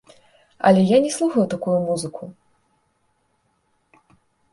Але 0.69 0.85
я 0.95 1.01
не 1.03 1.11
слухаю 1.17 1.43
такую 1.53 1.75
музыку. 1.89 2.23